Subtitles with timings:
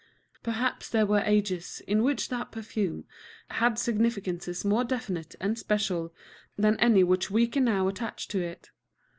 [0.41, 3.03] Perhaps there were ages in which that perfume
[3.49, 6.11] had significances more definite and special
[6.57, 8.71] than any which we can now attach to it.